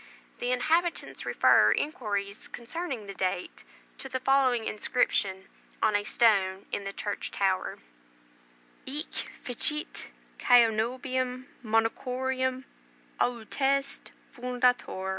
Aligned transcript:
The 0.39 0.51
inhabitants 0.51 1.27
refer 1.27 1.69
inquirers 1.73 2.47
concerning 2.47 3.05
the 3.05 3.13
date 3.13 3.63
to 3.99 4.09
the 4.09 4.19
following 4.19 4.65
inscription 4.65 5.47
on 5.79 5.95
a 5.95 6.03
stone 6.03 6.65
in 6.71 6.85
the 6.85 6.91
church 6.91 7.29
tower: 7.29 7.77
"Hic 8.87 9.13
fecit 9.43 10.07
Caenobium 10.39 11.45
Monachorum 11.63 12.63
Auteste 13.19 14.09
fundator. 14.33 15.09